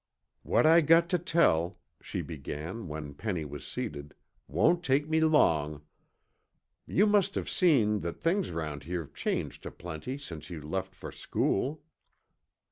[0.41, 4.15] "What I got tuh tell," she began when Penny was seated,
[4.47, 5.83] "won't take me long.
[6.87, 11.83] You must've seen that things around here's changed aplenty since you left fer school."